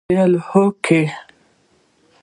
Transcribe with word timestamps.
ما 0.03 0.05
وويل 0.19 0.35
هوکې. 0.49 1.01